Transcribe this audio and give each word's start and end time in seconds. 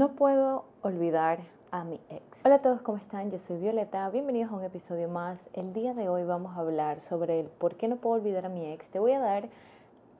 No 0.00 0.12
puedo 0.12 0.64
olvidar 0.80 1.40
a 1.70 1.84
mi 1.84 2.00
ex. 2.08 2.40
Hola 2.42 2.54
a 2.54 2.62
todos, 2.62 2.80
¿cómo 2.80 2.96
están? 2.96 3.30
Yo 3.30 3.38
soy 3.38 3.58
Violeta. 3.58 4.08
Bienvenidos 4.08 4.50
a 4.50 4.54
un 4.54 4.64
episodio 4.64 5.10
más. 5.10 5.38
El 5.52 5.74
día 5.74 5.92
de 5.92 6.08
hoy 6.08 6.24
vamos 6.24 6.56
a 6.56 6.60
hablar 6.60 7.02
sobre 7.02 7.38
el 7.38 7.48
por 7.48 7.76
qué 7.76 7.86
no 7.86 7.96
puedo 7.96 8.16
olvidar 8.16 8.46
a 8.46 8.48
mi 8.48 8.72
ex. 8.72 8.88
Te 8.92 8.98
voy 8.98 9.12
a 9.12 9.20
dar 9.20 9.50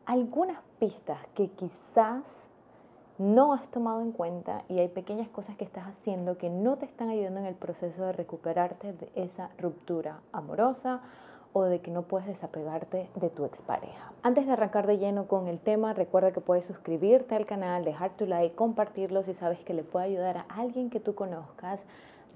algunas 0.04 0.60
pistas 0.78 1.16
que 1.34 1.48
quizás 1.52 2.22
no 3.16 3.54
has 3.54 3.70
tomado 3.70 4.02
en 4.02 4.12
cuenta 4.12 4.64
y 4.68 4.80
hay 4.80 4.88
pequeñas 4.88 5.30
cosas 5.30 5.56
que 5.56 5.64
estás 5.64 5.86
haciendo 5.86 6.36
que 6.36 6.50
no 6.50 6.76
te 6.76 6.84
están 6.84 7.08
ayudando 7.08 7.40
en 7.40 7.46
el 7.46 7.54
proceso 7.54 8.04
de 8.04 8.12
recuperarte 8.12 8.92
de 8.92 9.10
esa 9.14 9.48
ruptura 9.56 10.20
amorosa 10.32 11.00
o 11.52 11.64
de 11.64 11.80
que 11.80 11.90
no 11.90 12.02
puedes 12.02 12.28
desapegarte 12.28 13.08
de 13.16 13.30
tu 13.30 13.44
expareja. 13.44 14.12
Antes 14.22 14.46
de 14.46 14.52
arrancar 14.52 14.86
de 14.86 14.98
lleno 14.98 15.26
con 15.26 15.48
el 15.48 15.58
tema, 15.58 15.92
recuerda 15.94 16.32
que 16.32 16.40
puedes 16.40 16.64
suscribirte 16.66 17.34
al 17.34 17.46
canal, 17.46 17.84
dejar 17.84 18.10
tu 18.16 18.26
like, 18.26 18.54
compartirlo 18.54 19.22
si 19.24 19.34
sabes 19.34 19.58
que 19.60 19.74
le 19.74 19.82
puede 19.82 20.06
ayudar 20.06 20.38
a 20.38 20.46
alguien 20.48 20.90
que 20.90 21.00
tú 21.00 21.14
conozcas. 21.14 21.80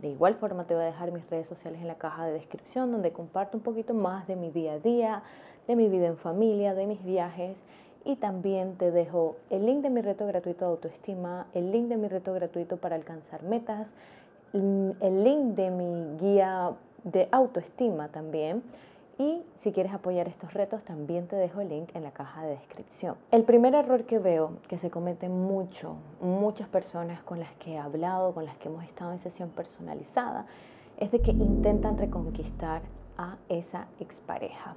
De 0.03 0.09
igual 0.09 0.35
forma 0.35 0.65
te 0.65 0.75
voy 0.75 0.83
a 0.83 0.87
dejar 0.87 1.13
mis 1.13 1.29
redes 1.31 1.47
sociales 1.47 1.81
en 1.81 1.87
la 1.87 1.95
caja 1.95 2.27
de 2.27 2.33
descripción 2.33 2.91
donde 2.91 3.13
comparto 3.13 3.57
un 3.57 3.63
poquito 3.63 3.95
más 3.95 4.27
de 4.27 4.35
mi 4.35 4.51
día 4.51 4.73
a 4.73 4.79
día, 4.81 5.23
de 5.69 5.77
mi 5.77 5.89
vida 5.89 6.07
en 6.07 6.17
familia, 6.17 6.75
de 6.75 6.87
mis 6.87 7.03
viajes 7.05 7.57
y 8.05 8.17
también 8.17 8.77
te 8.77 8.91
dejo 8.91 9.37
el 9.51 9.65
link 9.65 9.83
de 9.83 9.91
mi 9.91 10.03
reto 10.03 10.27
gratuito 10.27 10.65
de 10.65 10.71
autoestima, 10.73 11.47
el 11.55 11.71
link 11.71 11.87
de 11.87 11.97
mi 11.97 12.09
reto 12.09 12.35
gratuito 12.35 12.77
para 12.77 12.97
alcanzar 12.97 13.43
metas, 13.45 13.87
el 14.53 15.25
link 15.25 15.55
de 15.57 15.71
mi 15.71 16.19
guía 16.19 16.73
de 17.05 17.29
autoestima 17.33 18.09
también 18.09 18.63
y 19.19 19.43
si 19.63 19.73
quieres 19.73 19.93
apoyar 19.93 20.29
estos 20.29 20.53
retos, 20.55 20.83
también 20.83 21.29
te 21.29 21.37
dejo 21.37 21.61
el 21.61 21.69
link 21.69 21.91
en 21.95 22.03
la 22.03 22.11
caja 22.11 22.43
de 22.43 22.51
descripción. 22.51 23.17
El 23.31 23.45
primer 23.45 23.75
error 23.75 24.05
que 24.05 24.19
veo 24.19 24.59
que 24.69 24.79
se 24.79 24.91
comete 24.91 25.29
mucho, 25.29 25.97
muchas 26.21 26.69
personas 26.69 27.23
con 27.23 27.39
las 27.39 27.53
que 27.55 27.75
he 27.75 27.79
hablado, 27.79 28.35
con 28.35 28.45
las 28.45 28.57
que 28.59 28.69
hemos 28.69 28.85
estado 28.85 29.13
en 29.13 29.21
sesión 29.21 29.51
personalizada, 29.51 30.47
es 30.99 31.11
de 31.11 31.21
que 31.21 31.31
intentan 31.31 31.99
reconquistar 31.99 32.83
a 33.17 33.37
esa 33.49 33.87
expareja. 34.01 34.75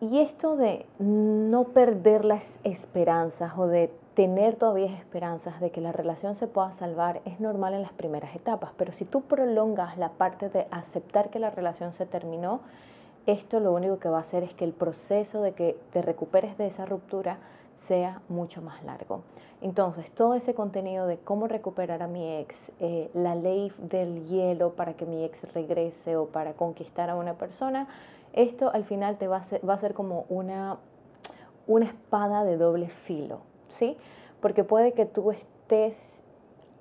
Y 0.00 0.20
esto 0.20 0.56
de 0.56 0.86
no 0.98 1.64
perder 1.64 2.24
las 2.24 2.44
esperanzas 2.62 3.52
o 3.56 3.66
de 3.66 3.92
tener 4.14 4.56
todavía 4.56 4.96
esperanzas 4.96 5.60
de 5.60 5.70
que 5.70 5.80
la 5.80 5.92
relación 5.92 6.34
se 6.34 6.48
pueda 6.48 6.72
salvar 6.72 7.20
es 7.24 7.38
normal 7.38 7.74
en 7.74 7.82
las 7.82 7.92
primeras 7.92 8.34
etapas, 8.34 8.70
pero 8.76 8.92
si 8.92 9.04
tú 9.04 9.22
prolongas 9.22 9.96
la 9.96 10.10
parte 10.10 10.48
de 10.48 10.66
aceptar 10.72 11.30
que 11.30 11.38
la 11.38 11.50
relación 11.50 11.92
se 11.94 12.06
terminó, 12.06 12.60
esto 13.32 13.60
lo 13.60 13.72
único 13.72 13.98
que 13.98 14.08
va 14.08 14.18
a 14.18 14.22
hacer 14.22 14.42
es 14.42 14.54
que 14.54 14.64
el 14.64 14.72
proceso 14.72 15.42
de 15.42 15.52
que 15.52 15.76
te 15.92 16.02
recuperes 16.02 16.56
de 16.58 16.66
esa 16.66 16.86
ruptura 16.86 17.38
sea 17.86 18.20
mucho 18.28 18.60
más 18.62 18.84
largo. 18.84 19.22
Entonces, 19.60 20.10
todo 20.12 20.34
ese 20.34 20.54
contenido 20.54 21.06
de 21.06 21.18
cómo 21.18 21.48
recuperar 21.48 22.02
a 22.02 22.06
mi 22.06 22.36
ex, 22.36 22.56
eh, 22.80 23.10
la 23.14 23.34
ley 23.34 23.72
del 23.78 24.26
hielo 24.28 24.74
para 24.74 24.94
que 24.94 25.04
mi 25.04 25.24
ex 25.24 25.42
regrese 25.52 26.16
o 26.16 26.26
para 26.26 26.52
conquistar 26.52 27.10
a 27.10 27.16
una 27.16 27.34
persona, 27.34 27.88
esto 28.32 28.70
al 28.72 28.84
final 28.84 29.16
te 29.18 29.26
va 29.26 29.38
a 29.38 29.44
ser, 29.44 29.68
va 29.68 29.74
a 29.74 29.78
ser 29.78 29.94
como 29.94 30.26
una, 30.28 30.78
una 31.66 31.86
espada 31.86 32.44
de 32.44 32.56
doble 32.56 32.88
filo, 32.88 33.40
¿sí? 33.68 33.96
Porque 34.40 34.62
puede 34.62 34.92
que 34.92 35.06
tú 35.06 35.32
estés 35.32 35.96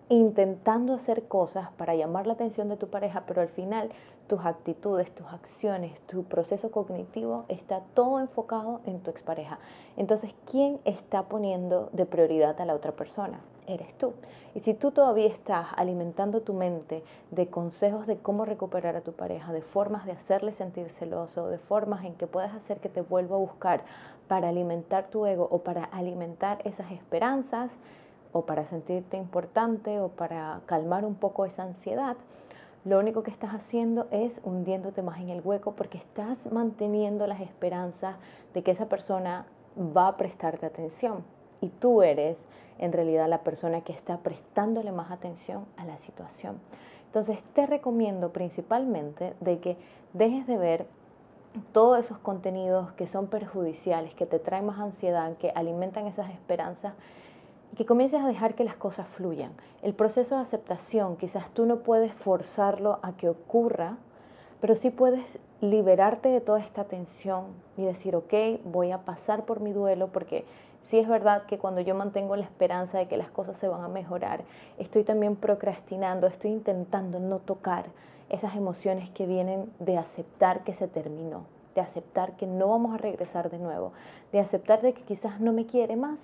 intentando 0.09 0.93
hacer 0.93 1.27
cosas 1.27 1.69
para 1.77 1.95
llamar 1.95 2.27
la 2.27 2.33
atención 2.33 2.69
de 2.69 2.77
tu 2.77 2.87
pareja, 2.87 3.23
pero 3.27 3.41
al 3.41 3.49
final 3.49 3.89
tus 4.27 4.45
actitudes, 4.45 5.13
tus 5.13 5.27
acciones, 5.27 5.99
tu 6.01 6.23
proceso 6.23 6.71
cognitivo 6.71 7.45
está 7.47 7.81
todo 7.93 8.19
enfocado 8.19 8.81
en 8.85 8.99
tu 8.99 9.09
expareja. 9.09 9.59
Entonces, 9.95 10.33
¿quién 10.49 10.79
está 10.85 11.23
poniendo 11.23 11.89
de 11.93 12.05
prioridad 12.05 12.59
a 12.59 12.65
la 12.65 12.75
otra 12.75 12.91
persona? 12.91 13.39
Eres 13.67 13.93
tú. 13.97 14.13
Y 14.55 14.61
si 14.61 14.73
tú 14.73 14.91
todavía 14.91 15.27
estás 15.27 15.67
alimentando 15.75 16.41
tu 16.41 16.53
mente 16.53 17.03
de 17.31 17.47
consejos 17.47 18.07
de 18.07 18.17
cómo 18.17 18.45
recuperar 18.45 18.95
a 18.95 19.01
tu 19.01 19.13
pareja, 19.13 19.51
de 19.51 19.61
formas 19.61 20.05
de 20.05 20.13
hacerle 20.13 20.53
sentir 20.53 20.89
celoso, 20.99 21.47
de 21.49 21.57
formas 21.57 22.05
en 22.05 22.15
que 22.15 22.27
puedas 22.27 22.53
hacer 22.53 22.79
que 22.79 22.89
te 22.89 23.01
vuelva 23.01 23.35
a 23.35 23.39
buscar 23.39 23.83
para 24.27 24.49
alimentar 24.49 25.09
tu 25.09 25.25
ego 25.25 25.47
o 25.51 25.59
para 25.59 25.85
alimentar 25.85 26.59
esas 26.65 26.91
esperanzas, 26.91 27.71
o 28.31 28.45
para 28.45 28.65
sentirte 28.65 29.17
importante 29.17 29.99
o 29.99 30.09
para 30.09 30.61
calmar 30.65 31.05
un 31.05 31.15
poco 31.15 31.45
esa 31.45 31.63
ansiedad, 31.63 32.17
lo 32.85 32.99
único 32.99 33.23
que 33.23 33.31
estás 33.31 33.53
haciendo 33.53 34.07
es 34.11 34.39
hundiéndote 34.43 35.01
más 35.01 35.19
en 35.19 35.29
el 35.29 35.41
hueco 35.43 35.73
porque 35.73 35.97
estás 35.97 36.37
manteniendo 36.51 37.27
las 37.27 37.41
esperanzas 37.41 38.15
de 38.53 38.63
que 38.63 38.71
esa 38.71 38.87
persona 38.87 39.45
va 39.77 40.07
a 40.07 40.17
prestarte 40.17 40.65
atención. 40.65 41.23
Y 41.59 41.69
tú 41.69 42.01
eres 42.01 42.37
en 42.79 42.93
realidad 42.93 43.27
la 43.27 43.41
persona 43.41 43.81
que 43.81 43.91
está 43.91 44.19
prestándole 44.19 44.91
más 44.91 45.11
atención 45.11 45.65
a 45.75 45.85
la 45.85 45.97
situación. 45.97 46.59
Entonces 47.07 47.39
te 47.53 47.65
recomiendo 47.65 48.31
principalmente 48.31 49.33
de 49.39 49.59
que 49.59 49.77
dejes 50.13 50.47
de 50.47 50.57
ver 50.57 50.87
todos 51.73 51.99
esos 51.99 52.19
contenidos 52.19 52.91
que 52.93 53.07
son 53.07 53.27
perjudiciales, 53.27 54.13
que 54.13 54.25
te 54.25 54.39
traen 54.39 54.65
más 54.65 54.79
ansiedad, 54.79 55.35
que 55.37 55.51
alimentan 55.55 56.07
esas 56.07 56.29
esperanzas 56.29 56.93
que 57.75 57.85
comiences 57.85 58.21
a 58.21 58.27
dejar 58.27 58.55
que 58.55 58.63
las 58.63 58.75
cosas 58.75 59.07
fluyan. 59.09 59.51
El 59.81 59.93
proceso 59.93 60.35
de 60.35 60.41
aceptación, 60.41 61.17
quizás 61.17 61.49
tú 61.51 61.65
no 61.65 61.79
puedes 61.79 62.13
forzarlo 62.13 62.99
a 63.03 63.17
que 63.17 63.29
ocurra, 63.29 63.97
pero 64.61 64.75
sí 64.75 64.89
puedes 64.89 65.39
liberarte 65.61 66.29
de 66.29 66.41
toda 66.41 66.59
esta 66.59 66.85
tensión 66.85 67.45
y 67.77 67.83
decir, 67.83 68.15
ok, 68.15 68.33
voy 68.63 68.91
a 68.91 68.99
pasar 68.99 69.45
por 69.45 69.59
mi 69.59 69.73
duelo 69.73 70.07
porque 70.07 70.45
sí 70.89 70.97
es 70.97 71.07
verdad 71.07 71.43
que 71.45 71.57
cuando 71.57 71.81
yo 71.81 71.93
mantengo 71.95 72.35
la 72.35 72.43
esperanza 72.43 72.97
de 72.97 73.07
que 73.07 73.17
las 73.17 73.29
cosas 73.29 73.57
se 73.57 73.67
van 73.67 73.83
a 73.83 73.87
mejorar, 73.87 74.43
estoy 74.77 75.03
también 75.03 75.35
procrastinando, 75.35 76.27
estoy 76.27 76.51
intentando 76.51 77.19
no 77.19 77.39
tocar 77.39 77.85
esas 78.29 78.55
emociones 78.55 79.09
que 79.11 79.25
vienen 79.25 79.71
de 79.79 79.97
aceptar 79.97 80.63
que 80.63 80.73
se 80.73 80.87
terminó, 80.87 81.45
de 81.75 81.81
aceptar 81.81 82.35
que 82.35 82.47
no 82.47 82.69
vamos 82.69 82.93
a 82.93 82.97
regresar 82.97 83.49
de 83.49 83.59
nuevo, 83.59 83.93
de 84.31 84.39
aceptar 84.39 84.81
de 84.81 84.93
que 84.93 85.03
quizás 85.03 85.39
no 85.39 85.53
me 85.53 85.65
quiere 85.65 85.95
más 85.95 86.17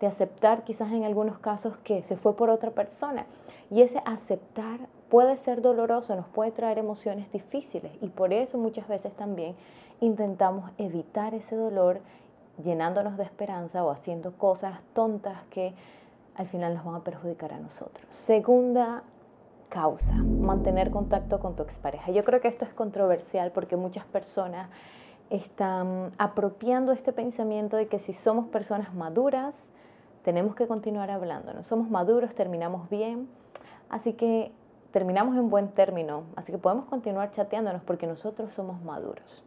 de 0.00 0.06
aceptar 0.06 0.64
quizás 0.64 0.90
en 0.92 1.04
algunos 1.04 1.38
casos 1.38 1.76
que 1.78 2.02
se 2.02 2.16
fue 2.16 2.34
por 2.34 2.50
otra 2.50 2.70
persona. 2.70 3.26
Y 3.70 3.82
ese 3.82 4.02
aceptar 4.04 4.80
puede 5.08 5.36
ser 5.36 5.60
doloroso, 5.60 6.16
nos 6.16 6.26
puede 6.26 6.50
traer 6.52 6.78
emociones 6.78 7.30
difíciles 7.32 7.92
y 8.00 8.08
por 8.08 8.32
eso 8.32 8.58
muchas 8.58 8.88
veces 8.88 9.12
también 9.14 9.54
intentamos 10.00 10.70
evitar 10.78 11.34
ese 11.34 11.54
dolor 11.54 12.00
llenándonos 12.64 13.16
de 13.16 13.24
esperanza 13.24 13.84
o 13.84 13.90
haciendo 13.90 14.32
cosas 14.32 14.80
tontas 14.94 15.38
que 15.50 15.74
al 16.34 16.46
final 16.46 16.74
nos 16.74 16.84
van 16.84 16.96
a 16.96 17.04
perjudicar 17.04 17.52
a 17.52 17.58
nosotros. 17.58 18.06
Segunda 18.26 19.02
causa, 19.68 20.14
mantener 20.14 20.90
contacto 20.90 21.38
con 21.38 21.54
tu 21.54 21.62
expareja. 21.62 22.10
Yo 22.10 22.24
creo 22.24 22.40
que 22.40 22.48
esto 22.48 22.64
es 22.64 22.72
controversial 22.72 23.52
porque 23.52 23.76
muchas 23.76 24.04
personas 24.06 24.68
están 25.28 26.12
apropiando 26.18 26.92
este 26.92 27.12
pensamiento 27.12 27.76
de 27.76 27.86
que 27.86 28.00
si 28.00 28.12
somos 28.12 28.46
personas 28.48 28.94
maduras, 28.94 29.54
tenemos 30.22 30.54
que 30.54 30.66
continuar 30.66 31.10
hablando. 31.10 31.52
No 31.52 31.64
somos 31.64 31.90
maduros, 31.90 32.34
terminamos 32.34 32.88
bien, 32.90 33.28
así 33.88 34.12
que 34.14 34.52
terminamos 34.92 35.36
en 35.36 35.50
buen 35.50 35.68
término, 35.68 36.24
así 36.36 36.52
que 36.52 36.58
podemos 36.58 36.86
continuar 36.86 37.30
chateándonos 37.30 37.82
porque 37.82 38.06
nosotros 38.06 38.52
somos 38.54 38.82
maduros. 38.82 39.44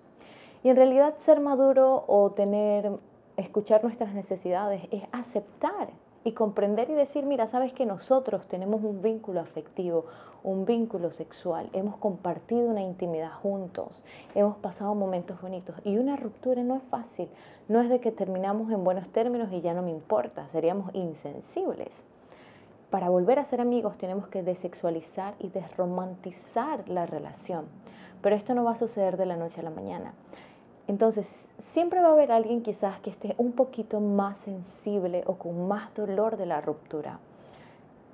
Y 0.64 0.70
en 0.70 0.76
realidad 0.76 1.16
ser 1.26 1.42
maduro 1.42 2.06
o 2.08 2.32
tener, 2.32 2.92
escuchar 3.36 3.84
nuestras 3.84 4.14
necesidades 4.14 4.84
es 4.92 5.04
aceptar 5.12 5.90
y 6.24 6.32
comprender 6.32 6.90
y 6.90 6.94
decir, 6.94 7.26
mira, 7.26 7.48
sabes 7.48 7.74
que 7.74 7.86
nosotros 7.86 8.48
tenemos 8.48 8.84
un 8.84 9.02
vínculo 9.02 9.40
afectivo, 9.40 10.06
un 10.44 10.66
vínculo 10.66 11.12
sexual, 11.12 11.70
hemos 11.74 11.98
compartido 11.98 12.68
una 12.68 12.82
intimidad 12.82 13.32
juntos, 13.32 14.04
hemos 14.36 14.58
pasado 14.58 14.94
momentos 14.96 15.42
bonitos 15.42 15.76
y 15.84 15.98
una 15.98 16.16
ruptura 16.16 16.64
no 16.64 16.76
es 16.76 16.84
fácil, 16.84 17.30
no 17.68 17.82
es 17.82 17.90
de 17.90 18.00
que 18.00 18.12
terminamos 18.12 18.72
en 18.72 18.84
buenos 18.84 19.10
términos 19.10 19.52
y 19.52 19.62
ya 19.62 19.74
no 19.74 19.82
me 19.82 19.92
importa, 19.92 20.48
seríamos 20.50 20.94
insensibles. 20.94 21.92
Para 22.90 23.10
volver 23.10 23.40
a 23.40 23.46
ser 23.46 23.62
amigos 23.62 23.98
tenemos 23.98 24.28
que 24.28 24.44
desexualizar 24.44 25.34
y 25.40 25.50
desromantizar 25.50 26.88
la 26.88 27.06
relación, 27.06 27.66
pero 28.22 28.36
esto 28.36 28.54
no 28.54 28.64
va 28.64 28.72
a 28.72 28.76
suceder 28.76 29.18
de 29.18 29.26
la 29.26 29.38
noche 29.38 29.62
a 29.62 29.64
la 29.64 29.70
mañana. 29.70 30.14
Entonces, 30.88 31.46
siempre 31.72 32.02
va 32.02 32.10
a 32.10 32.12
haber 32.12 32.32
alguien 32.32 32.62
quizás 32.62 33.00
que 33.00 33.10
esté 33.10 33.36
un 33.38 33.54
poquito 33.54 34.00
más 34.00 34.38
sensible 34.40 35.24
o 35.26 35.36
con 35.36 35.68
más 35.68 35.94
dolor 35.96 36.38
de 36.38 36.46
la 36.46 36.62
ruptura. 36.62 37.20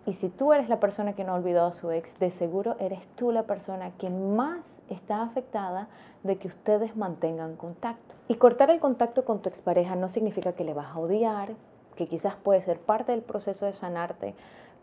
Y 0.06 0.14
si 0.14 0.30
tú 0.30 0.54
eres 0.54 0.70
la 0.70 0.80
persona 0.80 1.14
que 1.14 1.24
no 1.24 1.34
ha 1.34 1.36
olvidado 1.36 1.68
a 1.68 1.74
su 1.74 1.92
ex, 1.92 2.18
de 2.20 2.32
seguro 2.32 2.76
eres 2.80 3.06
tú 3.16 3.32
la 3.32 3.44
persona 3.44 3.92
que 3.98 4.10
más 4.10 4.62
está 4.90 5.22
afectada 5.22 5.88
de 6.24 6.38
que 6.38 6.48
ustedes 6.48 6.96
mantengan 6.96 7.56
contacto. 7.56 8.16
Y 8.28 8.36
cortar 8.36 8.70
el 8.70 8.80
contacto 8.80 9.26
con 9.26 9.42
tu 9.42 9.50
expareja 9.50 9.96
no 9.96 10.10
significa 10.10 10.54
que 10.54 10.64
le 10.64 10.74
vas 10.74 10.96
a 10.96 11.00
odiar, 11.00 11.50
que 11.96 12.08
quizás 12.08 12.36
puede 12.36 12.62
ser 12.62 12.80
parte 12.80 13.12
del 13.12 13.22
proceso 13.22 13.66
de 13.66 13.74
sanarte, 13.74 14.36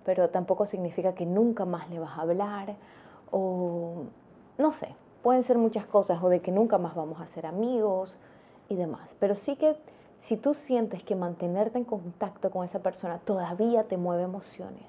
pero 0.05 0.29
tampoco 0.31 0.67
significa 0.67 1.15
que 1.15 1.27
nunca 1.27 1.65
más 1.65 1.89
le 1.91 1.99
vas 1.99 2.17
a 2.17 2.23
hablar 2.23 2.77
o 3.31 4.05
no 4.59 4.73
sé, 4.75 4.95
pueden 5.27 5.43
ser 5.43 5.59
muchas 5.59 5.85
cosas 5.87 6.23
o 6.23 6.29
de 6.29 6.39
que 6.39 6.53
nunca 6.53 6.79
más 6.79 6.95
vamos 6.95 7.21
a 7.21 7.27
ser 7.27 7.47
amigos 7.47 8.17
y 8.69 8.77
demás. 8.77 9.13
Pero 9.19 9.35
sí 9.35 9.57
que 9.57 9.75
si 10.23 10.37
tú 10.37 10.55
sientes 10.55 11.03
que 11.03 11.17
mantenerte 11.17 11.79
en 11.79 11.85
contacto 11.85 12.49
con 12.53 12.65
esa 12.65 12.79
persona 12.79 13.19
todavía 13.19 13.83
te 13.83 13.97
mueve 13.97 14.23
emociones, 14.23 14.85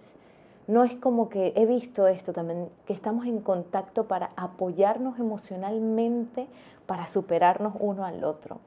No 0.67 0.83
es 0.83 0.95
como 0.97 1.29
que 1.29 1.53
he 1.55 1.65
visto 1.65 2.05
esto 2.07 2.33
también, 2.33 2.69
que 2.85 2.93
estamos 2.93 3.25
en 3.25 3.41
contacto 3.41 4.03
para 4.07 4.29
apoyarnos 4.35 5.17
emocionalmente, 5.17 6.45
para 6.85 7.07
superarnos 7.07 7.73
uno 7.79 8.05
al 8.05 8.23
otro. 8.23 8.59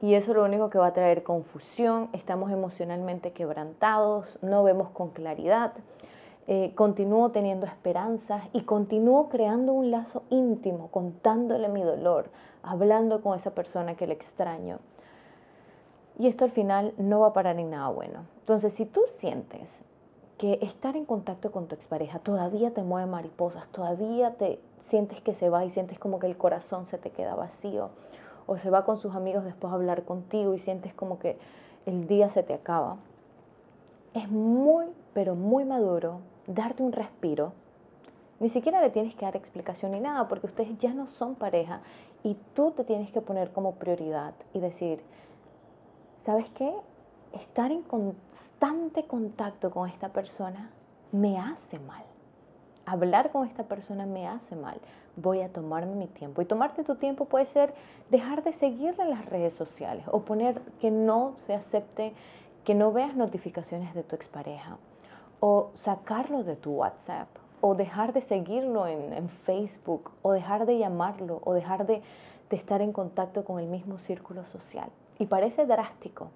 Y 0.00 0.14
eso 0.14 0.32
es 0.32 0.36
lo 0.36 0.44
único 0.44 0.68
que 0.68 0.78
va 0.78 0.88
a 0.88 0.94
traer 0.94 1.22
confusión, 1.22 2.08
estamos 2.12 2.50
emocionalmente 2.50 3.30
quebrantados, 3.30 4.36
no 4.42 4.64
vemos 4.64 4.90
con 4.90 5.10
claridad, 5.10 5.74
eh, 6.48 6.72
continúo 6.74 7.30
teniendo 7.30 7.66
esperanzas 7.66 8.42
y 8.52 8.62
continúo 8.62 9.28
creando 9.28 9.72
un 9.72 9.92
lazo 9.92 10.24
íntimo, 10.28 10.88
contándole 10.88 11.68
mi 11.68 11.82
dolor, 11.82 12.30
hablando 12.62 13.22
con 13.22 13.38
esa 13.38 13.52
persona 13.52 13.94
que 13.94 14.08
le 14.08 14.14
extraño. 14.14 14.80
Y 16.18 16.26
esto 16.26 16.44
al 16.44 16.50
final 16.50 16.94
no 16.98 17.20
va 17.20 17.28
a 17.28 17.32
parar 17.32 17.58
en 17.58 17.70
nada 17.70 17.88
bueno. 17.88 18.26
Entonces, 18.40 18.74
si 18.74 18.86
tú 18.86 19.02
sientes 19.18 19.68
que 20.36 20.58
estar 20.62 20.96
en 20.96 21.04
contacto 21.04 21.52
con 21.52 21.68
tu 21.68 21.76
expareja 21.76 22.18
todavía 22.18 22.72
te 22.74 22.82
mueve 22.82 23.08
mariposas, 23.08 23.68
todavía 23.68 24.34
te 24.34 24.58
sientes 24.80 25.20
que 25.20 25.34
se 25.34 25.48
va 25.48 25.64
y 25.64 25.70
sientes 25.70 26.00
como 26.00 26.18
que 26.18 26.26
el 26.26 26.36
corazón 26.36 26.86
se 26.86 26.98
te 26.98 27.10
queda 27.10 27.36
vacío, 27.36 27.90
o 28.46 28.58
se 28.58 28.68
va 28.68 28.84
con 28.84 28.98
sus 28.98 29.14
amigos 29.14 29.44
después 29.44 29.72
a 29.72 29.76
hablar 29.76 30.04
contigo 30.04 30.54
y 30.54 30.58
sientes 30.58 30.92
como 30.92 31.20
que 31.20 31.38
el 31.86 32.08
día 32.08 32.28
se 32.28 32.42
te 32.42 32.54
acaba, 32.54 32.96
es 34.14 34.28
muy, 34.28 34.86
pero 35.14 35.36
muy 35.36 35.64
maduro 35.64 36.18
darte 36.46 36.82
un 36.82 36.92
respiro. 36.92 37.52
Ni 38.40 38.50
siquiera 38.50 38.80
le 38.80 38.90
tienes 38.90 39.14
que 39.14 39.24
dar 39.24 39.36
explicación 39.36 39.92
ni 39.92 40.00
nada, 40.00 40.26
porque 40.28 40.46
ustedes 40.46 40.76
ya 40.78 40.92
no 40.92 41.06
son 41.06 41.36
pareja 41.36 41.80
y 42.24 42.36
tú 42.54 42.72
te 42.72 42.84
tienes 42.84 43.10
que 43.12 43.20
poner 43.20 43.52
como 43.52 43.76
prioridad 43.76 44.34
y 44.52 44.60
decir, 44.60 45.00
¿sabes 46.24 46.48
qué? 46.50 46.72
Estar 47.32 47.70
en 47.70 47.82
constante 47.82 49.04
contacto 49.04 49.70
con 49.70 49.88
esta 49.88 50.08
persona 50.08 50.70
me 51.12 51.38
hace 51.38 51.78
mal. 51.78 52.02
Hablar 52.84 53.30
con 53.30 53.46
esta 53.46 53.62
persona 53.64 54.06
me 54.06 54.26
hace 54.26 54.56
mal. 54.56 54.80
Voy 55.14 55.40
a 55.42 55.52
tomarme 55.52 55.94
mi 55.94 56.08
tiempo. 56.08 56.42
Y 56.42 56.46
tomarte 56.46 56.82
tu 56.82 56.96
tiempo 56.96 57.26
puede 57.26 57.46
ser 57.46 57.72
dejar 58.10 58.42
de 58.42 58.54
seguirle 58.54 59.04
en 59.04 59.10
las 59.10 59.24
redes 59.26 59.54
sociales 59.54 60.04
o 60.10 60.22
poner 60.22 60.60
que 60.80 60.90
no 60.90 61.34
se 61.46 61.54
acepte, 61.54 62.12
que 62.64 62.74
no 62.74 62.92
veas 62.92 63.14
notificaciones 63.14 63.94
de 63.94 64.02
tu 64.02 64.16
expareja 64.16 64.78
o 65.44 65.72
sacarlo 65.74 66.44
de 66.44 66.54
tu 66.54 66.70
WhatsApp 66.70 67.26
o 67.60 67.74
dejar 67.74 68.12
de 68.12 68.20
seguirlo 68.20 68.86
en, 68.86 69.28
Facebook 69.28 70.12
o 70.22 70.30
dejar 70.30 70.66
de 70.66 70.78
llamarlo 70.78 71.40
o 71.42 71.52
dejar 71.52 71.84
de 71.84 72.00
estar 72.50 72.80
en 72.80 72.92
contacto 72.92 73.44
con 73.44 73.58
el 73.58 73.66
mismo 73.66 73.98
círculo 73.98 74.46
social. 74.46 74.88
Y 75.18 75.26
parece 75.26 75.66
drástico, 75.66 76.28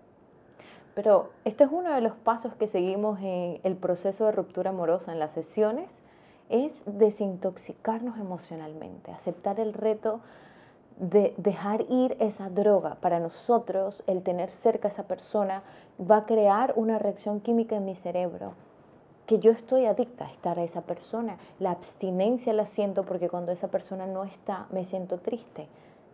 pero 0.97 1.31
este 1.45 1.63
es 1.63 1.71
uno 1.71 1.95
de 1.95 2.01
los 2.01 2.15
pasos 2.17 2.57
que 2.57 2.67
seguimos 2.67 3.21
en 3.21 3.61
el 3.63 3.77
proceso 3.77 4.25
de 4.25 4.33
ruptura 4.33 4.71
amorosa 4.71 5.13
en 5.13 5.21
las 5.21 5.31
sesiones, 5.33 5.89
es 6.49 6.73
desintoxicarnos 6.85 8.19
emocionalmente, 8.19 9.13
aceptar 9.13 9.61
el 9.61 9.73
reto 9.73 10.21
de 10.97 11.33
dejar 11.37 11.83
ir 11.91 12.17
esa 12.19 12.51
droga. 12.51 12.97
Para 12.97 13.21
nosotros, 13.21 14.03
el 14.09 14.25
tener 14.25 14.51
cerca 14.51 14.89
a 14.89 14.91
esa 14.91 15.05
persona 15.05 15.63
va 16.01 16.19
a 16.19 16.27
crear 16.27 16.73
una 16.75 16.99
reacción 16.99 17.41
química 17.41 17.77
en 17.77 17.85
mi 17.85 17.95
cerebro, 17.95 18.55
que 19.27 19.41
yo 19.41 19.51
estoy 19.51 19.87
adicta 19.87 20.25
a 20.25 20.31
estar 20.31 20.59
a 20.59 20.63
esa 20.63 20.83
persona. 20.83 21.37
La 21.59 21.73
abstinencia 21.73 22.53
la 22.53 22.67
siento 22.67 23.05
porque 23.05 23.29
cuando 23.29 23.53
esa 23.53 23.69
persona 23.69 24.07
no 24.07 24.25
está, 24.25 24.67
me 24.71 24.85
siento 24.85 25.19
triste. 25.19 25.67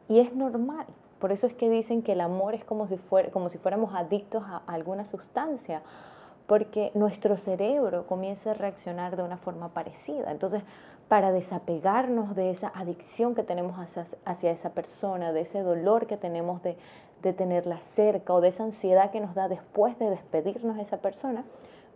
Y 0.09 0.21
es 0.21 0.35
normal. 0.35 0.87
Por 1.19 1.31
eso 1.31 1.47
es 1.47 1.55
que 1.55 1.71
dicen 1.71 2.03
que 2.03 2.13
el 2.13 2.21
amor 2.21 2.55
es 2.55 2.65
como 2.65 2.89
si, 2.89 2.97
fuera, 2.97 3.31
como 3.31 3.49
si 3.49 3.59
fuéramos 3.59 3.95
adictos 3.95 4.43
a 4.45 4.63
alguna 4.67 5.05
sustancia, 5.05 5.83
porque 6.47 6.91
nuestro 6.95 7.37
cerebro 7.37 8.07
comienza 8.07 8.51
a 8.51 8.55
reaccionar 8.55 9.17
de 9.17 9.23
una 9.23 9.37
forma 9.37 9.69
parecida. 9.69 10.33
Entonces, 10.33 10.63
para 11.09 11.31
desapegarnos 11.31 12.35
de 12.35 12.51
esa 12.51 12.73
adicción 12.75 13.35
que 13.35 13.43
tenemos 13.43 13.77
hacia, 14.25 14.51
esa 14.51 14.71
persona, 14.71 15.33
de 15.33 15.43
ese 15.43 15.61
dolor 15.61 16.07
que 16.07 16.17
tenemos 16.17 16.63
de, 16.63 16.77
de 17.23 17.33
tenerla 17.33 17.79
cerca 17.95 18.33
o 18.33 18.41
de 18.41 18.49
esa 18.49 18.65
ansiedad 18.65 19.11
que 19.11 19.21
nos 19.21 19.35
da 19.35 19.47
después 19.49 19.99
de 19.99 20.11
despedirnos 20.11 20.77
de 20.77 20.83
esa 20.83 20.97
persona, 20.97 21.45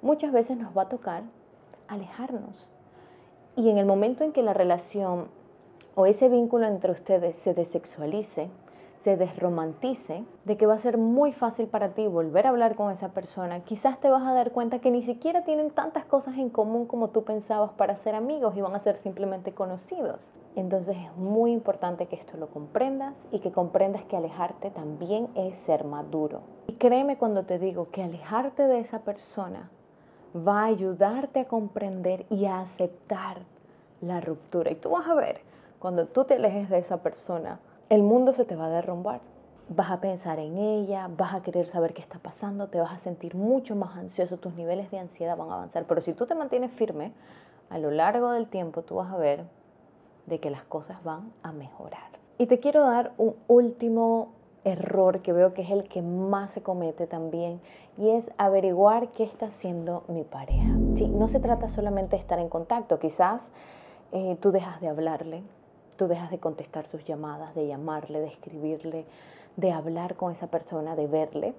muchas 0.07 0.33
veces 0.33 0.57
nos 0.57 0.75
va 0.75 0.83
a 0.83 0.89
tocar 0.89 1.25
alejarnos. 1.89 2.71
Y 3.57 3.69
en 3.69 3.79
el 3.79 3.87
momento 3.87 4.25
en 4.25 4.33
que 4.33 4.43
la 4.43 4.55
relación 4.55 5.29
o 5.95 6.07
ese 6.07 6.29
vínculo 6.29 6.67
entre 6.67 6.93
ustedes 6.93 7.35
se 7.37 7.55
desexualice, 7.55 8.49
se 9.03 9.17
desromantice, 9.17 10.25
de 10.45 10.57
que 10.57 10.67
va 10.67 10.75
a 10.75 10.81
ser 10.81 10.99
muy 10.99 11.33
fácil 11.33 11.67
para 11.69 11.91
ti 11.95 12.07
volver 12.07 12.47
a 12.47 12.51
hablar 12.51 12.75
con 12.75 12.93
esa 12.93 13.11
persona, 13.11 13.61
quizás 13.61 14.01
te 14.01 14.11
vas 14.11 14.27
a 14.27 14.33
dar 14.33 14.53
cuenta 14.53 14.81
que 14.81 14.91
ni 14.91 15.03
siquiera 15.03 15.45
tienen 15.45 15.71
tantas 15.71 16.05
cosas 16.05 16.37
en 16.39 16.51
común 16.51 16.87
como 16.87 17.11
tú 17.11 17.25
pensabas 17.25 17.73
para 17.73 17.97
ser 17.97 18.15
amigos 18.15 18.57
y 18.57 18.61
van 18.61 18.75
a 18.75 18.81
ser 18.81 18.97
simplemente 18.97 19.53
conocidos. 19.53 20.29
Entonces 20.55 20.97
es 20.97 21.17
muy 21.17 21.53
importante 21.53 22.07
que 22.07 22.17
esto 22.17 22.37
lo 22.37 22.49
comprendas 22.49 23.15
y 23.31 23.41
que 23.41 23.53
comprendas 23.53 24.05
que 24.05 24.17
alejarte 24.17 24.71
también 24.71 25.29
es 25.35 25.55
ser 25.67 25.85
maduro. 25.85 26.41
Y 26.67 26.75
créeme 26.75 27.17
cuando 27.17 27.45
te 27.45 27.59
digo 27.59 27.91
que 27.91 28.03
alejarte 28.03 28.67
de 28.67 28.81
esa 28.81 29.01
persona 29.01 29.71
va 30.37 30.63
a 30.63 30.67
ayudarte 30.67 31.41
a 31.41 31.49
comprender 31.49 32.27
y 32.31 32.47
a 32.47 32.61
aceptar 32.61 33.39
la 34.01 34.21
ruptura. 34.21 34.71
Y 34.71 34.77
tú 34.77 34.91
vas 34.91 35.09
a 35.09 35.15
ver, 35.15 35.41
cuando 35.79 36.07
tú 36.07 36.25
te 36.25 36.35
alejes 36.35 36.69
de 36.69 36.79
esa 36.79 36.99
persona, 36.99 37.61
el 37.89 38.03
mundo 38.03 38.33
se 38.33 38.45
te 38.45 38.57
va 38.57 38.67
a 38.67 38.71
derrumbar. 38.71 39.21
Vas 39.69 39.91
a 39.91 40.01
pensar 40.01 40.39
en 40.39 40.59
ella, 40.59 41.09
vas 41.17 41.35
a 41.35 41.43
querer 41.43 41.67
saber 41.67 41.93
qué 41.93 42.01
está 42.01 42.19
pasando, 42.19 42.69
te 42.69 42.81
vas 42.81 42.93
a 42.93 42.99
sentir 43.01 43.35
mucho 43.35 43.75
más 43.75 43.97
ansioso, 43.97 44.37
tus 44.37 44.55
niveles 44.55 44.91
de 44.91 44.99
ansiedad 44.99 45.37
van 45.37 45.51
a 45.51 45.55
avanzar. 45.55 45.85
Pero 45.85 46.01
si 46.01 46.13
tú 46.13 46.27
te 46.27 46.37
mantienes 46.37 46.71
firme, 46.73 47.13
a 47.69 47.79
lo 47.79 47.91
largo 47.91 48.31
del 48.31 48.47
tiempo 48.47 48.83
tú 48.83 48.97
vas 48.97 49.13
a 49.13 49.17
ver 49.17 49.45
de 50.27 50.39
que 50.39 50.51
las 50.51 50.63
cosas 50.65 51.03
van 51.03 51.33
a 51.43 51.53
mejorar. 51.53 52.17
Y 52.39 52.47
te 52.47 52.61
quiero 52.61 52.83
dar 52.83 53.13
un 53.17 53.35
último 53.49 54.36
error 54.67 55.23
que 55.23 55.33
veo 55.33 55.55
que 55.55 55.63
es 55.63 55.71
el 55.71 55.89
que 55.89 56.03
más 56.03 56.51
se 56.51 56.63
comete 56.63 57.07
también 57.07 57.61
y 57.97 58.11
es 58.11 58.31
averiguar 58.37 59.13
qué 59.13 59.25
está 59.25 59.47
haciendo 59.47 60.05
mi 60.09 60.25
pareja. 60.25 60.77
Sí, 60.97 61.09
no 61.09 61.29
se 61.29 61.41
trata 61.41 61.69
solamente 61.71 62.17
de 62.17 62.21
estar 62.21 62.39
en 62.39 62.49
contacto, 62.49 62.99
quizás 62.99 63.51
eh, 64.13 64.37
tú 64.41 64.53
dejas 64.53 64.81
de 64.81 64.89
hablarle, 64.89 65.43
Tú 65.97 66.09
dejas 66.09 66.31
de 66.31 66.39
contestar 66.39 66.87
sus 66.87 67.05
llamadas, 67.05 67.55
de 67.55 67.67
llamarle, 67.67 68.21
de 68.21 68.27
escribirle, 68.27 69.07
de 69.57 69.73
hablar 69.73 70.17
con 70.17 70.31
esa 70.31 70.49
persona, 70.49 70.95
de 70.95 71.07
verle, 71.07 71.55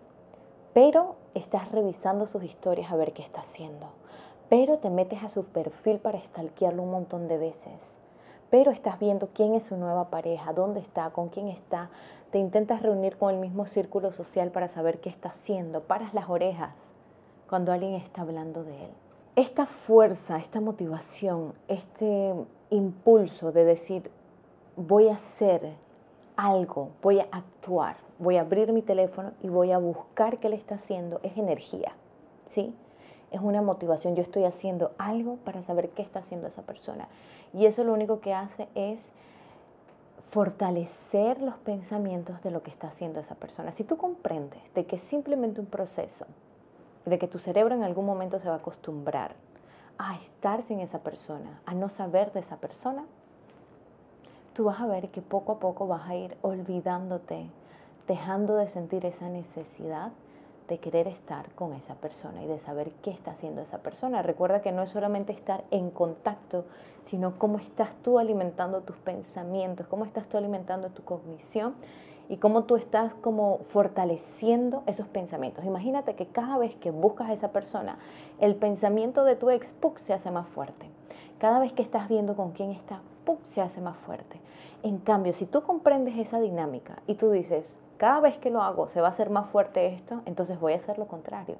pero 0.73 1.15
estás 1.33 1.71
revisando 1.71 2.27
sus 2.27 2.43
historias 2.43 2.91
a 2.91 2.95
ver 2.95 3.13
qué 3.13 3.23
está 3.23 3.41
haciendo. 3.41 3.87
Pero 4.47 4.77
te 4.77 4.91
metes 4.91 5.23
a 5.23 5.29
su 5.29 5.43
perfil 5.43 5.97
para 5.97 6.21
stalkearlo 6.21 6.83
un 6.83 6.91
montón 6.91 7.27
de 7.27 7.39
veces. 7.39 7.96
Pero 8.49 8.71
estás 8.71 8.99
viendo 8.99 9.29
quién 9.33 9.55
es 9.55 9.63
su 9.63 9.75
nueva 9.75 10.09
pareja, 10.09 10.53
dónde 10.53 10.79
está, 10.79 11.09
con 11.09 11.29
quién 11.29 11.49
está. 11.49 11.89
Te 12.31 12.39
intentas 12.39 12.81
reunir 12.81 13.17
con 13.17 13.33
el 13.33 13.39
mismo 13.39 13.65
círculo 13.65 14.11
social 14.11 14.51
para 14.51 14.69
saber 14.69 14.99
qué 14.99 15.09
está 15.09 15.29
haciendo. 15.29 15.81
Paras 15.81 16.13
las 16.13 16.29
orejas 16.29 16.71
cuando 17.49 17.71
alguien 17.71 17.93
está 17.93 18.21
hablando 18.21 18.63
de 18.63 18.85
él. 18.85 18.91
Esta 19.35 19.65
fuerza, 19.65 20.37
esta 20.37 20.61
motivación, 20.61 21.53
este 21.67 22.33
impulso 22.69 23.51
de 23.51 23.65
decir, 23.65 24.09
voy 24.75 25.09
a 25.09 25.15
hacer 25.15 25.73
algo, 26.35 26.89
voy 27.01 27.19
a 27.19 27.27
actuar, 27.31 27.97
voy 28.19 28.37
a 28.37 28.41
abrir 28.41 28.71
mi 28.71 28.81
teléfono 28.81 29.31
y 29.41 29.49
voy 29.49 29.71
a 29.71 29.77
buscar 29.77 30.39
qué 30.39 30.49
le 30.49 30.55
está 30.55 30.75
haciendo, 30.75 31.19
es 31.23 31.37
energía, 31.37 31.93
¿sí? 32.51 32.73
Es 33.31 33.41
una 33.41 33.61
motivación, 33.61 34.15
yo 34.15 34.23
estoy 34.23 34.45
haciendo 34.45 34.91
algo 34.97 35.35
para 35.37 35.61
saber 35.63 35.89
qué 35.89 36.01
está 36.01 36.19
haciendo 36.19 36.47
esa 36.47 36.61
persona. 36.61 37.07
Y 37.53 37.65
eso 37.65 37.83
lo 37.83 37.93
único 37.93 38.19
que 38.19 38.33
hace 38.33 38.67
es 38.75 38.99
fortalecer 40.31 41.41
los 41.41 41.55
pensamientos 41.55 42.41
de 42.43 42.51
lo 42.51 42.61
que 42.61 42.71
está 42.71 42.87
haciendo 42.87 43.19
esa 43.19 43.35
persona. 43.35 43.71
Si 43.71 43.83
tú 43.83 43.97
comprendes 43.97 44.61
de 44.75 44.85
que 44.85 44.97
es 44.97 45.01
simplemente 45.03 45.59
un 45.59 45.67
proceso, 45.67 46.25
de 47.05 47.17
que 47.17 47.27
tu 47.27 47.39
cerebro 47.39 47.73
en 47.75 47.83
algún 47.83 48.05
momento 48.05 48.39
se 48.39 48.49
va 48.49 48.55
a 48.55 48.57
acostumbrar 48.57 49.35
a 49.97 50.15
estar 50.15 50.61
sin 50.63 50.79
esa 50.79 50.99
persona, 50.99 51.61
a 51.65 51.73
no 51.73 51.89
saber 51.89 52.31
de 52.33 52.41
esa 52.41 52.57
persona, 52.57 53.05
tú 54.53 54.65
vas 54.65 54.79
a 54.79 54.85
ver 54.85 55.09
que 55.09 55.21
poco 55.21 55.53
a 55.53 55.59
poco 55.59 55.87
vas 55.87 56.07
a 56.07 56.15
ir 56.15 56.37
olvidándote, 56.41 57.47
dejando 58.07 58.55
de 58.55 58.67
sentir 58.67 59.05
esa 59.05 59.29
necesidad 59.29 60.11
de 60.67 60.79
querer 60.79 61.07
estar 61.07 61.49
con 61.55 61.73
esa 61.73 61.95
persona 61.95 62.43
y 62.43 62.47
de 62.47 62.59
saber 62.59 62.91
qué 63.01 63.11
está 63.11 63.31
haciendo 63.31 63.61
esa 63.61 63.79
persona. 63.79 64.21
Recuerda 64.21 64.61
que 64.61 64.71
no 64.71 64.83
es 64.83 64.89
solamente 64.89 65.33
estar 65.33 65.63
en 65.71 65.89
contacto, 65.91 66.65
sino 67.05 67.37
cómo 67.37 67.57
estás 67.57 67.95
tú 68.03 68.19
alimentando 68.19 68.81
tus 68.81 68.97
pensamientos, 68.97 69.87
cómo 69.87 70.05
estás 70.05 70.27
tú 70.27 70.37
alimentando 70.37 70.89
tu 70.89 71.03
cognición 71.03 71.75
y 72.29 72.37
cómo 72.37 72.65
tú 72.65 72.75
estás 72.75 73.13
como 73.15 73.59
fortaleciendo 73.69 74.83
esos 74.85 75.07
pensamientos. 75.07 75.63
Imagínate 75.63 76.15
que 76.15 76.27
cada 76.27 76.57
vez 76.57 76.75
que 76.75 76.91
buscas 76.91 77.29
a 77.29 77.33
esa 77.33 77.51
persona, 77.51 77.97
el 78.39 78.55
pensamiento 78.55 79.23
de 79.23 79.35
tu 79.35 79.49
ex 79.49 79.73
se 79.97 80.13
hace 80.13 80.31
más 80.31 80.47
fuerte. 80.49 80.89
Cada 81.39 81.59
vez 81.59 81.71
que 81.71 81.83
estás 81.83 82.09
viendo 82.09 82.35
con 82.35 82.51
quién 82.51 82.71
está, 82.71 83.01
se 83.49 83.61
hace 83.61 83.81
más 83.81 83.97
fuerte. 83.97 84.39
En 84.83 84.99
cambio, 84.99 85.33
si 85.33 85.45
tú 85.45 85.61
comprendes 85.63 86.17
esa 86.17 86.39
dinámica 86.39 87.01
y 87.07 87.15
tú 87.15 87.31
dices, 87.31 87.71
cada 87.97 88.19
vez 88.19 88.37
que 88.37 88.49
lo 88.49 88.61
hago 88.61 88.87
se 88.89 89.01
va 89.01 89.07
a 89.07 89.11
hacer 89.11 89.29
más 89.29 89.49
fuerte 89.49 89.87
esto, 89.87 90.21
entonces 90.25 90.59
voy 90.59 90.73
a 90.73 90.77
hacer 90.77 90.97
lo 90.97 91.07
contrario. 91.07 91.57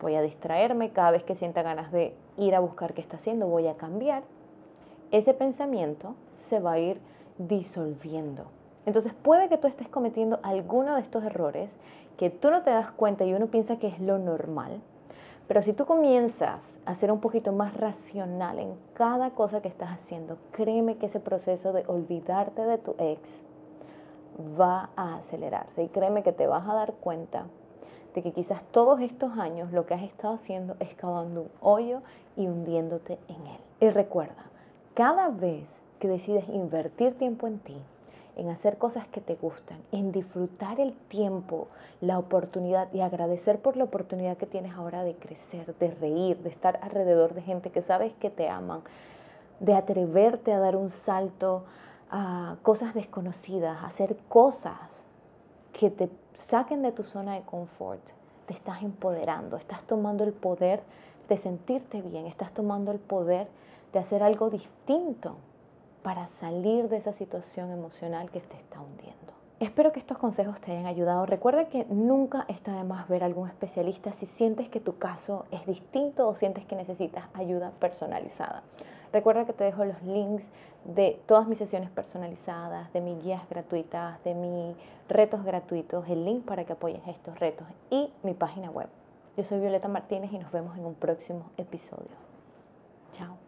voy 0.00 0.14
a 0.14 0.22
distraerme, 0.22 0.90
cada 0.90 1.10
vez 1.10 1.24
que 1.24 1.34
sienta 1.34 1.62
ganas 1.62 1.90
de 1.90 2.14
ir 2.36 2.54
a 2.54 2.60
buscar 2.60 2.94
qué 2.94 3.00
está 3.00 3.16
haciendo, 3.16 3.48
voy 3.48 3.66
a 3.66 3.74
cambiar, 3.74 4.22
ese 5.10 5.34
pensamiento 5.34 6.14
se 6.34 6.60
va 6.60 6.72
a 6.72 6.78
ir 6.78 7.00
disolviendo. 7.36 8.44
Entonces 8.86 9.12
puede 9.12 9.48
que 9.48 9.58
tú 9.58 9.66
estés 9.66 9.88
cometiendo 9.88 10.38
alguno 10.42 10.94
de 10.94 11.00
estos 11.00 11.24
errores 11.24 11.70
que 12.16 12.30
tú 12.30 12.50
no 12.50 12.62
te 12.62 12.70
das 12.70 12.90
cuenta 12.92 13.24
y 13.24 13.34
uno 13.34 13.46
piensa 13.46 13.78
que 13.78 13.88
es 13.88 13.98
lo 14.00 14.18
normal, 14.18 14.80
pero 15.48 15.62
si 15.62 15.72
tú 15.72 15.86
comienzas 15.86 16.78
a 16.84 16.94
ser 16.94 17.10
un 17.10 17.20
poquito 17.20 17.52
más 17.52 17.74
racional 17.74 18.58
en 18.58 18.74
cada 18.94 19.30
cosa 19.30 19.62
que 19.62 19.68
estás 19.68 19.90
haciendo, 19.90 20.36
créeme 20.52 20.96
que 20.96 21.06
ese 21.06 21.20
proceso 21.20 21.72
de 21.72 21.84
olvidarte 21.86 22.62
de 22.66 22.78
tu 22.78 22.94
ex 22.98 23.20
va 24.38 24.90
a 24.96 25.16
acelerarse 25.16 25.82
y 25.82 25.88
créeme 25.88 26.22
que 26.22 26.32
te 26.32 26.46
vas 26.46 26.68
a 26.68 26.74
dar 26.74 26.94
cuenta 26.94 27.46
de 28.14 28.22
que 28.22 28.32
quizás 28.32 28.62
todos 28.70 29.00
estos 29.00 29.38
años 29.38 29.72
lo 29.72 29.86
que 29.86 29.94
has 29.94 30.02
estado 30.02 30.34
haciendo 30.34 30.76
es 30.80 30.94
cavando 30.94 31.42
un 31.42 31.50
hoyo 31.60 32.00
y 32.36 32.46
hundiéndote 32.46 33.18
en 33.28 33.46
él. 33.46 33.60
Y 33.80 33.90
recuerda, 33.90 34.44
cada 34.94 35.28
vez 35.28 35.64
que 36.00 36.08
decides 36.08 36.48
invertir 36.48 37.16
tiempo 37.18 37.46
en 37.46 37.58
ti, 37.58 37.76
en 38.36 38.48
hacer 38.48 38.78
cosas 38.78 39.06
que 39.08 39.20
te 39.20 39.34
gustan, 39.34 39.78
en 39.90 40.12
disfrutar 40.12 40.78
el 40.78 40.92
tiempo, 41.08 41.66
la 42.00 42.18
oportunidad 42.18 42.92
y 42.92 43.00
agradecer 43.00 43.58
por 43.58 43.76
la 43.76 43.84
oportunidad 43.84 44.36
que 44.36 44.46
tienes 44.46 44.74
ahora 44.74 45.02
de 45.02 45.14
crecer, 45.14 45.74
de 45.76 45.90
reír, 45.90 46.38
de 46.38 46.48
estar 46.48 46.78
alrededor 46.82 47.34
de 47.34 47.42
gente 47.42 47.70
que 47.70 47.82
sabes 47.82 48.12
que 48.14 48.30
te 48.30 48.48
aman, 48.48 48.82
de 49.58 49.74
atreverte 49.74 50.52
a 50.52 50.60
dar 50.60 50.76
un 50.76 50.90
salto 50.90 51.64
a 52.10 52.56
cosas 52.62 52.94
desconocidas, 52.94 53.82
hacer 53.84 54.16
cosas 54.28 54.78
que 55.72 55.90
te 55.90 56.08
saquen 56.34 56.82
de 56.82 56.92
tu 56.92 57.04
zona 57.04 57.34
de 57.34 57.42
confort. 57.42 58.00
Te 58.46 58.54
estás 58.54 58.82
empoderando, 58.82 59.56
estás 59.56 59.82
tomando 59.82 60.24
el 60.24 60.32
poder 60.32 60.82
de 61.28 61.36
sentirte 61.38 62.00
bien, 62.02 62.26
estás 62.26 62.52
tomando 62.52 62.90
el 62.92 62.98
poder 62.98 63.48
de 63.92 63.98
hacer 63.98 64.22
algo 64.22 64.50
distinto 64.50 65.36
para 66.02 66.28
salir 66.40 66.88
de 66.88 66.96
esa 66.96 67.12
situación 67.12 67.70
emocional 67.70 68.30
que 68.30 68.40
te 68.40 68.56
está 68.56 68.80
hundiendo. 68.80 69.38
Espero 69.60 69.90
que 69.90 69.98
estos 69.98 70.18
consejos 70.18 70.60
te 70.60 70.70
hayan 70.70 70.86
ayudado. 70.86 71.26
Recuerda 71.26 71.68
que 71.68 71.84
nunca 71.86 72.44
está 72.48 72.72
de 72.76 72.84
más 72.84 73.08
ver 73.08 73.24
a 73.24 73.26
algún 73.26 73.48
especialista 73.48 74.12
si 74.12 74.26
sientes 74.26 74.68
que 74.68 74.78
tu 74.78 74.98
caso 74.98 75.46
es 75.50 75.66
distinto 75.66 76.28
o 76.28 76.36
sientes 76.36 76.64
que 76.64 76.76
necesitas 76.76 77.24
ayuda 77.34 77.72
personalizada. 77.80 78.62
Recuerda 79.12 79.46
que 79.46 79.52
te 79.52 79.64
dejo 79.64 79.84
los 79.84 80.02
links 80.02 80.44
de 80.84 81.20
todas 81.26 81.46
mis 81.46 81.58
sesiones 81.58 81.90
personalizadas, 81.90 82.92
de 82.92 83.00
mis 83.00 83.22
guías 83.22 83.48
gratuitas, 83.48 84.22
de 84.24 84.34
mis 84.34 84.76
retos 85.08 85.44
gratuitos, 85.44 86.08
el 86.08 86.24
link 86.24 86.44
para 86.44 86.64
que 86.64 86.72
apoyes 86.72 87.00
estos 87.06 87.38
retos 87.38 87.66
y 87.90 88.12
mi 88.22 88.34
página 88.34 88.70
web. 88.70 88.88
Yo 89.36 89.44
soy 89.44 89.60
Violeta 89.60 89.88
Martínez 89.88 90.32
y 90.32 90.38
nos 90.38 90.50
vemos 90.52 90.76
en 90.76 90.84
un 90.84 90.94
próximo 90.94 91.50
episodio. 91.56 92.10
Chao. 93.12 93.47